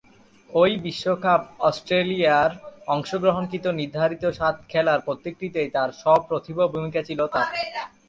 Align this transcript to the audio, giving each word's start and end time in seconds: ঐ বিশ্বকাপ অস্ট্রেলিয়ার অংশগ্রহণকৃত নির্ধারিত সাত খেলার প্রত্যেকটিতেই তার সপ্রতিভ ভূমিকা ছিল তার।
ঐ 0.49 0.63
বিশ্বকাপ 0.85 1.41
অস্ট্রেলিয়ার 1.61 2.51
অংশগ্রহণকৃত 2.87 3.65
নির্ধারিত 3.79 4.23
সাত 4.39 4.55
খেলার 4.69 4.99
প্রত্যেকটিতেই 4.99 5.69
তার 5.75 5.89
সপ্রতিভ 6.01 6.57
ভূমিকা 6.73 7.01
ছিল 7.07 7.19
তার। 7.33 7.47